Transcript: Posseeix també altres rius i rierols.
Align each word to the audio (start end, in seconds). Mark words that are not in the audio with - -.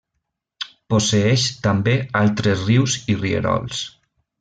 Posseeix 0.93 1.45
també 1.69 1.95
altres 2.23 2.67
rius 2.73 3.01
i 3.15 3.23
rierols. 3.23 3.89